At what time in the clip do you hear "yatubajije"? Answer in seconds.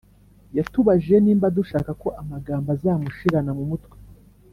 0.57-1.15